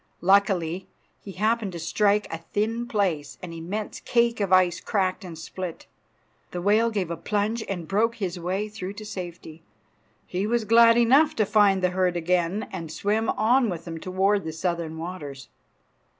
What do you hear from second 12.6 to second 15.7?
and swim on with them toward the southern waters.